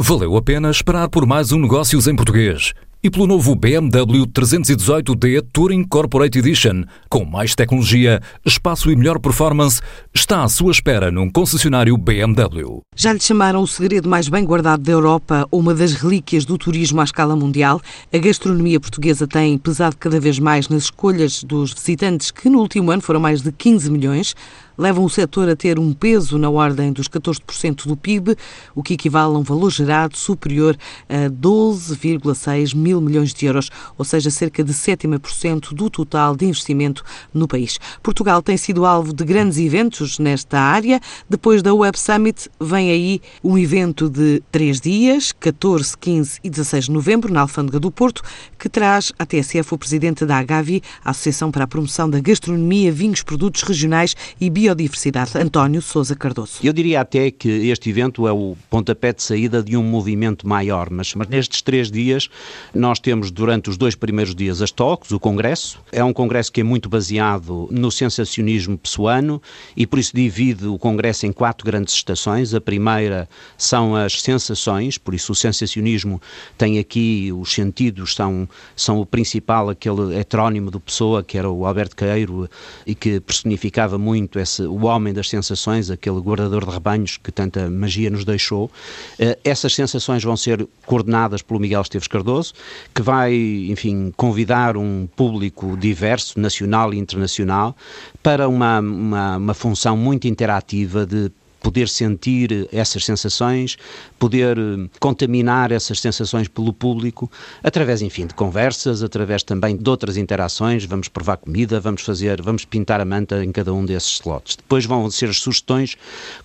Valeu 0.00 0.36
a 0.36 0.42
pena 0.42 0.70
esperar 0.70 1.08
por 1.08 1.26
mais 1.26 1.50
um 1.50 1.58
Negócios 1.58 2.06
em 2.06 2.14
Português 2.14 2.72
e 3.02 3.10
pelo 3.10 3.26
novo 3.26 3.54
BMW 3.56 4.26
318d 4.26 5.44
Touring 5.52 5.84
Corporate 5.84 6.38
Edition, 6.38 6.84
com 7.08 7.24
mais 7.24 7.54
tecnologia, 7.56 8.20
espaço 8.44 8.92
e 8.92 8.96
melhor 8.96 9.18
performance, 9.18 9.80
está 10.14 10.44
à 10.44 10.48
sua 10.48 10.70
espera 10.70 11.10
num 11.10 11.28
concessionário 11.28 11.96
BMW. 11.96 12.80
Já 12.96 13.12
lhe 13.12 13.20
chamaram 13.20 13.60
o 13.60 13.66
segredo 13.66 14.08
mais 14.08 14.28
bem 14.28 14.44
guardado 14.44 14.82
da 14.82 14.92
Europa 14.92 15.46
uma 15.50 15.74
das 15.74 15.94
relíquias 15.94 16.44
do 16.44 16.56
turismo 16.56 17.00
à 17.00 17.04
escala 17.04 17.34
mundial? 17.34 17.80
A 18.12 18.18
gastronomia 18.18 18.78
portuguesa 18.78 19.26
tem 19.26 19.58
pesado 19.58 19.96
cada 19.96 20.20
vez 20.20 20.38
mais 20.38 20.68
nas 20.68 20.84
escolhas 20.84 21.42
dos 21.42 21.72
visitantes, 21.72 22.30
que 22.30 22.48
no 22.48 22.60
último 22.60 22.90
ano 22.92 23.02
foram 23.02 23.20
mais 23.20 23.42
de 23.42 23.50
15 23.50 23.90
milhões 23.90 24.34
levam 24.78 25.04
o 25.04 25.10
setor 25.10 25.48
a 25.48 25.56
ter 25.56 25.78
um 25.78 25.92
peso 25.92 26.38
na 26.38 26.48
ordem 26.48 26.92
dos 26.92 27.08
14% 27.08 27.86
do 27.86 27.96
PIB, 27.96 28.36
o 28.74 28.82
que 28.82 28.94
equivale 28.94 29.34
a 29.34 29.38
um 29.38 29.42
valor 29.42 29.70
gerado 29.70 30.16
superior 30.16 30.76
a 31.08 31.28
12,6 31.28 32.76
mil 32.76 33.00
milhões 33.00 33.34
de 33.34 33.46
euros, 33.46 33.70
ou 33.98 34.04
seja, 34.04 34.30
cerca 34.30 34.62
de 34.62 34.72
7% 34.72 35.74
do 35.74 35.90
total 35.90 36.36
de 36.36 36.46
investimento 36.46 37.02
no 37.34 37.48
país. 37.48 37.78
Portugal 38.02 38.40
tem 38.40 38.56
sido 38.56 38.86
alvo 38.86 39.12
de 39.12 39.24
grandes 39.24 39.58
eventos 39.58 40.18
nesta 40.20 40.60
área. 40.60 41.00
Depois 41.28 41.60
da 41.60 41.74
Web 41.74 41.98
Summit, 41.98 42.48
vem 42.60 42.90
aí 42.90 43.20
um 43.42 43.58
evento 43.58 44.08
de 44.08 44.40
três 44.52 44.80
dias, 44.80 45.32
14, 45.32 45.98
15 45.98 46.40
e 46.44 46.50
16 46.50 46.84
de 46.84 46.92
novembro, 46.92 47.32
na 47.32 47.40
Alfândega 47.40 47.80
do 47.80 47.90
Porto, 47.90 48.22
que 48.56 48.68
traz 48.68 49.12
à 49.18 49.26
TSF 49.26 49.74
o 49.74 49.78
presidente 49.78 50.24
da 50.24 50.38
Agavi, 50.38 50.82
a 51.04 51.10
Associação 51.10 51.50
para 51.50 51.64
a 51.64 51.66
Promoção 51.66 52.08
da 52.08 52.20
Gastronomia, 52.20 52.92
Vinhos, 52.92 53.22
Produtos 53.22 53.62
Regionais 53.62 54.14
e 54.40 54.48
Bio 54.48 54.67
biodiversidade. 54.68 55.38
António 55.38 55.80
Sousa 55.80 56.14
Cardoso. 56.14 56.58
Eu 56.62 56.72
diria 56.72 57.00
até 57.00 57.30
que 57.30 57.48
este 57.48 57.88
evento 57.90 58.26
é 58.26 58.32
o 58.32 58.56
pontapé 58.68 59.12
de 59.12 59.22
saída 59.22 59.62
de 59.62 59.76
um 59.76 59.82
movimento 59.82 60.46
maior, 60.46 60.90
mas, 60.90 61.14
mas 61.14 61.28
nestes 61.28 61.62
três 61.62 61.90
dias 61.90 62.28
nós 62.74 62.98
temos 62.98 63.30
durante 63.30 63.70
os 63.70 63.76
dois 63.76 63.94
primeiros 63.94 64.34
dias 64.34 64.60
as 64.60 64.70
talks, 64.70 65.10
o 65.10 65.20
congresso. 65.20 65.80
É 65.90 66.04
um 66.04 66.12
congresso 66.12 66.52
que 66.52 66.60
é 66.60 66.64
muito 66.64 66.88
baseado 66.88 67.68
no 67.70 67.90
sensacionismo 67.90 68.76
pessoano 68.76 69.40
e 69.76 69.86
por 69.86 69.98
isso 69.98 70.12
divide 70.14 70.66
o 70.66 70.78
congresso 70.78 71.26
em 71.26 71.32
quatro 71.32 71.64
grandes 71.64 71.94
estações. 71.94 72.54
A 72.54 72.60
primeira 72.60 73.28
são 73.56 73.96
as 73.96 74.20
sensações, 74.20 74.98
por 74.98 75.14
isso 75.14 75.32
o 75.32 75.34
sensacionismo 75.34 76.20
tem 76.56 76.78
aqui 76.78 77.32
os 77.32 77.52
sentidos, 77.52 78.14
são, 78.14 78.48
são 78.76 79.00
o 79.00 79.06
principal, 79.06 79.70
aquele 79.70 80.16
heterónimo 80.16 80.70
do 80.70 80.80
Pessoa, 80.80 81.22
que 81.22 81.38
era 81.38 81.48
o 81.48 81.64
Alberto 81.64 81.96
Queiro 81.96 82.48
e 82.86 82.94
que 82.94 83.20
personificava 83.20 83.98
muito 83.98 84.38
esse 84.38 84.57
o 84.60 84.84
homem 84.86 85.12
das 85.12 85.28
sensações, 85.28 85.90
aquele 85.90 86.20
guardador 86.20 86.64
de 86.64 86.70
rebanhos 86.70 87.16
que 87.16 87.30
tanta 87.30 87.68
magia 87.70 88.10
nos 88.10 88.24
deixou. 88.24 88.70
Eh, 89.18 89.38
essas 89.44 89.74
sensações 89.74 90.22
vão 90.22 90.36
ser 90.36 90.66
coordenadas 90.86 91.42
pelo 91.42 91.60
Miguel 91.60 91.82
Esteves 91.82 92.08
Cardoso, 92.08 92.54
que 92.94 93.02
vai, 93.02 93.34
enfim, 93.34 94.12
convidar 94.16 94.76
um 94.76 95.08
público 95.16 95.76
diverso, 95.76 96.38
nacional 96.38 96.92
e 96.92 96.98
internacional, 96.98 97.76
para 98.22 98.48
uma, 98.48 98.80
uma, 98.80 99.36
uma 99.36 99.54
função 99.54 99.96
muito 99.96 100.26
interativa 100.26 101.06
de 101.06 101.30
poder 101.68 101.86
sentir 101.86 102.66
essas 102.72 103.04
sensações, 103.04 103.76
poder 104.18 104.56
eh, 104.56 104.88
contaminar 104.98 105.70
essas 105.70 106.00
sensações 106.00 106.48
pelo 106.48 106.72
público, 106.72 107.30
através, 107.62 108.00
enfim, 108.00 108.26
de 108.26 108.32
conversas, 108.32 109.02
através 109.02 109.42
também 109.42 109.76
de 109.76 109.90
outras 109.90 110.16
interações, 110.16 110.86
vamos 110.86 111.08
provar 111.08 111.36
comida, 111.36 111.78
vamos 111.78 112.00
fazer, 112.00 112.40
vamos 112.40 112.64
pintar 112.64 113.02
a 113.02 113.04
manta 113.04 113.44
em 113.44 113.52
cada 113.52 113.70
um 113.74 113.84
desses 113.84 114.12
slots. 114.14 114.56
Depois 114.56 114.86
vão 114.86 115.10
ser 115.10 115.28
as 115.28 115.40
sugestões 115.40 115.94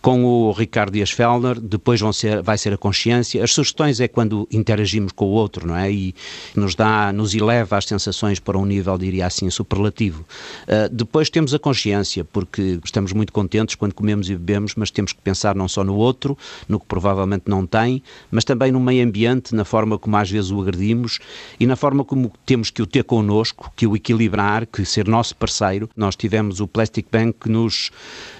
com 0.00 0.24
o 0.24 0.50
Ricardo 0.50 0.92
Dias 0.92 1.12
Fellner, 1.12 1.60
depois 1.60 2.00
vão 2.00 2.12
ser, 2.12 2.42
vai 2.42 2.58
ser 2.58 2.72
a 2.72 2.76
consciência. 2.76 3.44
As 3.44 3.52
sugestões 3.52 4.00
é 4.00 4.08
quando 4.08 4.48
interagimos 4.50 5.12
com 5.12 5.26
o 5.26 5.30
outro, 5.30 5.68
não 5.68 5.76
é? 5.76 5.88
E 5.88 6.16
nos 6.56 6.74
dá, 6.74 7.12
nos 7.12 7.32
eleva 7.32 7.76
as 7.76 7.84
sensações 7.84 8.40
para 8.40 8.58
um 8.58 8.66
nível, 8.66 8.98
diria 8.98 9.26
assim, 9.26 9.48
superlativo. 9.50 10.26
Uh, 10.64 10.92
depois 10.92 11.30
temos 11.30 11.54
a 11.54 11.60
consciência, 11.60 12.24
porque 12.24 12.80
estamos 12.84 13.12
muito 13.12 13.32
contentes 13.32 13.76
quando 13.76 13.94
comemos 13.94 14.28
e 14.28 14.34
bebemos, 14.34 14.74
mas 14.74 14.90
temos 14.90 15.11
temos 15.12 15.14
que 15.14 15.20
pensar 15.22 15.54
não 15.54 15.68
só 15.68 15.84
no 15.84 15.94
outro, 15.94 16.36
no 16.68 16.80
que 16.80 16.86
provavelmente 16.86 17.44
não 17.46 17.66
tem, 17.66 18.02
mas 18.30 18.44
também 18.44 18.72
no 18.72 18.80
meio 18.80 19.04
ambiente, 19.04 19.54
na 19.54 19.64
forma 19.64 19.98
como 19.98 20.16
às 20.16 20.30
vezes 20.30 20.50
o 20.50 20.60
agredimos 20.60 21.18
e 21.60 21.66
na 21.66 21.76
forma 21.76 22.04
como 22.04 22.32
temos 22.44 22.70
que 22.70 22.82
o 22.82 22.86
ter 22.86 23.04
connosco, 23.04 23.72
que 23.76 23.86
o 23.86 23.94
equilibrar, 23.94 24.66
que 24.66 24.84
ser 24.84 25.06
nosso 25.06 25.36
parceiro. 25.36 25.88
Nós 25.96 26.16
tivemos 26.16 26.60
o 26.60 26.66
Plastic 26.66 27.06
Bank 27.10 27.36
que 27.40 27.48
nos 27.48 27.90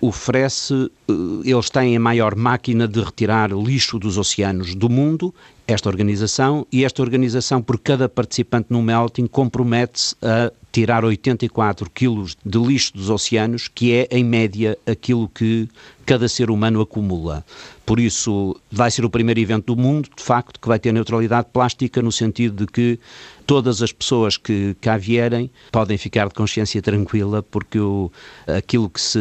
oferece, 0.00 0.90
eh, 1.08 1.12
eles 1.44 1.70
têm 1.70 1.96
a 1.96 2.00
maior 2.00 2.34
máquina 2.34 2.88
de 2.88 3.00
retirar 3.00 3.50
lixo 3.52 3.98
dos 3.98 4.18
oceanos 4.18 4.74
do 4.74 4.88
mundo 4.88 5.34
esta 5.66 5.88
organização 5.88 6.66
e 6.72 6.84
esta 6.84 7.02
organização, 7.02 7.62
por 7.62 7.78
cada 7.78 8.08
participante 8.08 8.66
no 8.70 8.82
melting, 8.82 9.26
compromete-se 9.26 10.16
a 10.20 10.52
tirar 10.72 11.04
84 11.04 11.88
quilos 11.90 12.36
de 12.44 12.58
lixo 12.58 12.94
dos 12.94 13.10
oceanos, 13.10 13.68
que 13.68 13.92
é, 13.92 14.08
em 14.10 14.24
média, 14.24 14.76
aquilo 14.86 15.28
que 15.28 15.68
cada 16.06 16.26
ser 16.28 16.50
humano 16.50 16.80
acumula. 16.80 17.44
Por 17.84 17.98
isso, 17.98 18.56
vai 18.70 18.90
ser 18.90 19.04
o 19.04 19.10
primeiro 19.10 19.40
evento 19.40 19.74
do 19.74 19.80
mundo, 19.80 20.08
de 20.16 20.22
facto, 20.22 20.60
que 20.60 20.68
vai 20.68 20.78
ter 20.78 20.92
neutralidade 20.92 21.48
plástica, 21.52 22.00
no 22.00 22.12
sentido 22.12 22.64
de 22.64 22.72
que 22.72 22.98
todas 23.46 23.82
as 23.82 23.92
pessoas 23.92 24.36
que 24.36 24.74
cá 24.80 24.96
vierem 24.96 25.50
podem 25.70 25.98
ficar 25.98 26.28
de 26.28 26.34
consciência 26.34 26.80
tranquila, 26.80 27.42
porque 27.42 27.78
o, 27.78 28.10
aquilo 28.46 28.88
que 28.88 29.00
se 29.00 29.18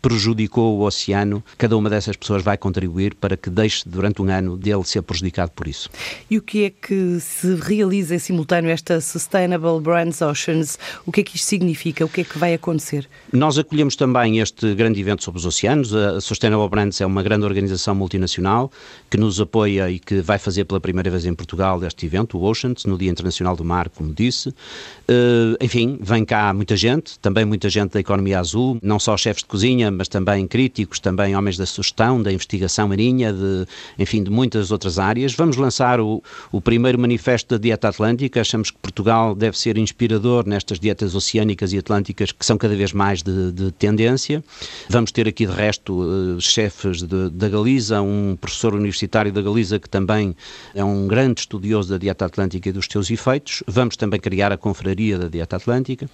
prejudicou 0.00 0.78
o 0.78 0.82
oceano, 0.82 1.42
cada 1.58 1.76
uma 1.76 1.90
dessas 1.90 2.16
pessoas 2.16 2.42
vai 2.42 2.56
contribuir 2.56 3.14
para 3.14 3.36
que 3.36 3.50
deixe 3.50 3.82
durante 3.86 4.22
um 4.22 4.30
ano 4.30 4.56
dele 4.56 4.84
ser 4.84 5.02
prejudicado 5.02 5.50
por 5.50 5.66
isso. 5.66 5.90
E 6.30 6.38
o 6.38 6.42
que 6.42 6.64
é 6.64 6.70
que 6.70 7.18
se 7.20 7.54
realiza 7.56 8.14
em 8.14 8.18
simultâneo 8.18 8.70
esta 8.70 9.00
Sustainable 9.00 9.80
Brands 9.80 10.22
Oceans? 10.22 10.78
O 11.04 11.12
que 11.12 11.20
é 11.20 11.24
que 11.24 11.36
isto 11.36 11.46
significa? 11.46 12.04
O 12.04 12.08
que 12.08 12.20
é 12.20 12.24
que 12.24 12.38
vai 12.38 12.54
acontecer? 12.54 13.08
Nós 13.32 13.58
acolhemos 13.58 13.96
também 13.96 14.38
este 14.38 14.74
grande 14.74 15.00
evento 15.00 15.24
sobre 15.24 15.38
os 15.38 15.46
oceanos. 15.46 15.94
A 15.94 16.20
Sustainable 16.20 16.68
Brands 16.68 17.00
é 17.00 17.06
uma 17.06 17.22
grande 17.22 17.44
organização 17.44 17.94
multinacional 18.06 18.70
que 19.10 19.16
nos 19.16 19.40
apoia 19.40 19.90
e 19.90 19.98
que 19.98 20.20
vai 20.20 20.38
fazer 20.38 20.64
pela 20.64 20.80
primeira 20.80 21.10
vez 21.10 21.26
em 21.26 21.34
Portugal 21.34 21.82
este 21.84 22.06
evento, 22.06 22.38
o 22.38 22.42
Oceans, 22.42 22.84
no 22.84 22.96
Dia 22.96 23.10
Internacional 23.10 23.56
do 23.56 23.64
Mar, 23.64 23.88
como 23.88 24.12
disse. 24.12 24.48
Uh, 24.48 25.56
enfim, 25.60 25.98
vem 26.00 26.24
cá 26.24 26.52
muita 26.52 26.76
gente, 26.76 27.18
também 27.18 27.44
muita 27.44 27.68
gente 27.68 27.92
da 27.92 28.00
economia 28.00 28.38
azul, 28.40 28.78
não 28.82 28.98
só 28.98 29.16
chefes 29.16 29.42
de 29.42 29.48
cozinha, 29.48 29.90
mas 29.90 30.08
também 30.08 30.46
críticos, 30.46 30.98
também 30.98 31.36
homens 31.36 31.56
da 31.56 31.66
sugestão, 31.66 32.22
da 32.22 32.32
investigação 32.32 32.88
marinha, 32.88 33.32
de, 33.32 33.66
enfim, 33.98 34.22
de 34.22 34.30
muitas 34.30 34.70
outras 34.70 34.98
áreas. 34.98 35.34
Vamos 35.34 35.56
lançar 35.56 36.00
o, 36.00 36.22
o 36.52 36.60
primeiro 36.60 36.98
manifesto 36.98 37.54
da 37.54 37.58
Dieta 37.58 37.88
Atlântica. 37.88 38.40
Achamos 38.40 38.70
que 38.70 38.78
Portugal 38.78 39.34
deve 39.34 39.58
ser 39.58 39.78
inspirador 39.78 40.46
nestas 40.46 40.78
dietas 40.78 41.14
oceânicas 41.14 41.72
e 41.72 41.78
atlânticas 41.78 42.32
que 42.32 42.44
são 42.44 42.58
cada 42.58 42.74
vez 42.74 42.92
mais 42.92 43.22
de, 43.22 43.52
de 43.52 43.72
tendência. 43.72 44.42
Vamos 44.88 45.12
ter 45.12 45.28
aqui, 45.28 45.46
de 45.46 45.52
resto, 45.52 45.92
uh, 45.92 46.40
chefes 46.40 47.02
da 47.02 47.48
Galiza, 47.48 47.85
um 47.90 48.36
professor 48.40 48.74
universitário 48.74 49.32
da 49.32 49.42
Galiza 49.42 49.78
que 49.78 49.88
também 49.88 50.34
é 50.74 50.84
um 50.84 51.06
grande 51.06 51.40
estudioso 51.40 51.90
da 51.90 51.98
dieta 51.98 52.24
atlântica 52.24 52.68
e 52.68 52.72
dos 52.72 52.86
seus 52.90 53.10
efeitos. 53.10 53.62
Vamos 53.66 53.96
também 53.96 54.20
criar 54.20 54.52
a 54.52 54.56
confraria 54.56 55.18
da 55.18 55.28
dieta 55.28 55.56
atlântica. 55.56 56.08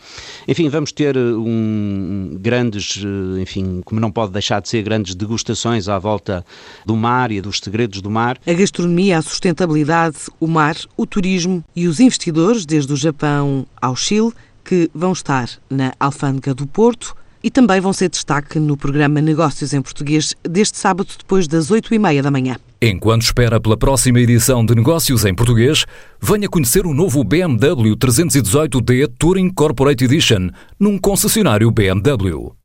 Enfim, 0.46 0.68
vamos 0.68 0.92
ter 0.92 1.16
um, 1.16 2.36
grandes, 2.40 2.96
uh, 2.96 3.38
enfim, 3.40 3.80
como 3.84 4.00
não 4.00 4.10
pode 4.10 4.32
deixar 4.32 4.60
de 4.60 4.68
ser, 4.68 4.82
grandes 4.82 5.14
degustações 5.14 5.88
à 5.88 5.98
volta 5.98 6.44
do 6.84 6.96
mar 6.96 7.30
e 7.32 7.40
dos 7.40 7.58
segredos 7.58 8.00
do 8.00 8.10
mar. 8.10 8.38
A 8.46 8.52
gastronomia, 8.52 9.18
a 9.18 9.22
sustentabilidade, 9.22 10.16
o 10.40 10.46
mar, 10.46 10.76
o 10.96 11.06
turismo 11.06 11.64
e 11.74 11.86
os 11.86 12.00
investidores, 12.00 12.66
desde 12.66 12.92
o 12.92 12.96
Japão 12.96 13.66
ao 13.80 13.96
Chile, 13.96 14.32
que 14.64 14.90
vão 14.94 15.12
estar 15.12 15.48
na 15.68 15.92
Alfândega 15.98 16.54
do 16.54 16.66
Porto 16.66 17.16
e 17.42 17.50
também 17.50 17.80
vão 17.80 17.92
ser 17.92 18.08
destaque 18.08 18.58
no 18.58 18.76
programa 18.76 19.20
Negócios 19.20 19.72
em 19.72 19.82
Português 19.82 20.34
deste 20.42 20.78
sábado 20.78 21.08
depois 21.18 21.48
das 21.48 21.70
8 21.70 21.94
e 21.94 21.98
meia 21.98 22.22
da 22.22 22.30
manhã. 22.30 22.56
Enquanto 22.80 23.22
espera 23.22 23.60
pela 23.60 23.76
próxima 23.76 24.20
edição 24.20 24.64
de 24.64 24.74
Negócios 24.74 25.24
em 25.24 25.34
Português, 25.34 25.84
venha 26.20 26.48
conhecer 26.48 26.84
o 26.86 26.92
novo 26.94 27.22
BMW 27.22 27.96
318D 27.96 29.08
Touring 29.18 29.50
Corporate 29.50 30.04
Edition 30.04 30.48
num 30.80 30.98
concessionário 30.98 31.70
BMW. 31.70 32.61